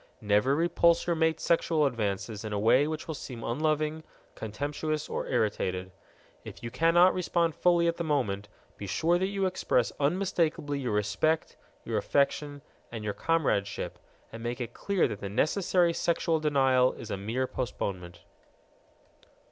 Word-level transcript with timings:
Never 0.19 0.55
repulse 0.55 1.05
your 1.05 1.15
mate's 1.15 1.43
sexual 1.43 1.85
advances 1.85 2.43
in 2.43 2.51
a 2.53 2.57
way 2.59 2.87
which 2.87 3.07
will 3.07 3.13
seem 3.13 3.43
unloving, 3.43 4.03
contemptuous, 4.33 5.07
or 5.07 5.27
irritated. 5.27 5.91
If 6.43 6.63
you 6.63 6.71
cannot 6.71 7.13
respond 7.13 7.53
fully 7.53 7.87
at 7.87 7.97
the 7.97 8.03
moment, 8.03 8.47
be 8.77 8.87
sure 8.87 9.19
that 9.19 9.27
you 9.27 9.45
express 9.45 9.91
unmistakably 9.99 10.79
your 10.79 10.93
respect, 10.93 11.55
your 11.85 11.99
affection, 11.99 12.63
and 12.91 13.03
your 13.03 13.13
comradeship, 13.13 13.99
and 14.31 14.41
make 14.41 14.59
it 14.59 14.73
clear 14.73 15.07
that 15.07 15.19
the 15.19 15.29
necessary 15.29 15.93
sexual 15.93 16.39
denial 16.39 16.93
is 16.93 17.11
a 17.11 17.15
mere 17.17 17.45
postponement. 17.45 18.21